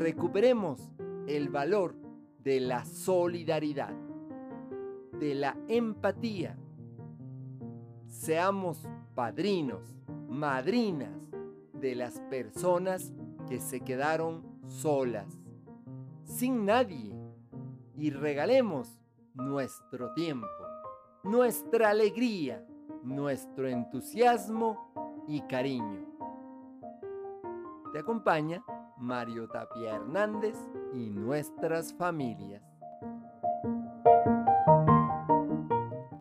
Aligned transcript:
recuperemos 0.00 0.80
el 1.26 1.50
valor 1.50 1.94
de 2.42 2.58
la 2.58 2.86
solidaridad, 2.86 3.92
de 5.12 5.34
la 5.34 5.58
empatía. 5.68 6.56
Seamos 8.08 8.88
padrinos, 9.14 9.94
madrinas 10.26 11.30
de 11.74 11.94
las 11.94 12.18
personas 12.30 13.12
que 13.46 13.60
se 13.60 13.82
quedaron 13.82 14.42
solas, 14.68 15.38
sin 16.24 16.64
nadie, 16.64 17.14
y 17.94 18.08
regalemos 18.08 18.98
nuestro 19.34 20.14
tiempo, 20.14 20.48
nuestra 21.24 21.90
alegría, 21.90 22.66
nuestro 23.04 23.68
entusiasmo 23.68 25.24
y 25.28 25.42
cariño. 25.42 26.06
Te 27.92 27.98
acompaña 27.98 28.64
Mario 29.00 29.48
Tapia 29.48 29.96
Hernández 29.96 30.56
y 30.92 31.10
nuestras 31.10 31.94
familias. 31.94 32.69